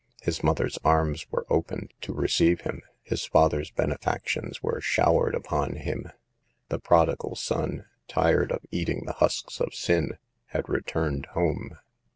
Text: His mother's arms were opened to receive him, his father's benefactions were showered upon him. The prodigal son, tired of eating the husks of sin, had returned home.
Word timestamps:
His 0.23 0.41
mother's 0.43 0.79
arms 0.83 1.27
were 1.29 1.45
opened 1.47 1.93
to 2.01 2.11
receive 2.11 2.61
him, 2.61 2.81
his 3.03 3.27
father's 3.27 3.69
benefactions 3.69 4.63
were 4.63 4.81
showered 4.81 5.35
upon 5.35 5.75
him. 5.75 6.09
The 6.69 6.79
prodigal 6.79 7.35
son, 7.35 7.85
tired 8.07 8.51
of 8.51 8.65
eating 8.71 9.03
the 9.05 9.13
husks 9.13 9.61
of 9.61 9.75
sin, 9.75 10.17
had 10.47 10.67
returned 10.67 11.27
home. 11.35 11.77